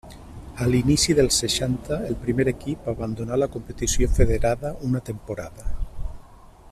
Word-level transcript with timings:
A 0.63 0.67
l'inici 0.75 1.15
dels 1.19 1.35
seixanta 1.43 1.99
el 2.07 2.17
primer 2.23 2.47
equip 2.53 2.89
abandonà 2.95 3.39
la 3.43 3.49
competició 3.57 4.09
federada 4.17 4.73
una 4.93 5.05
temporada. 5.11 5.69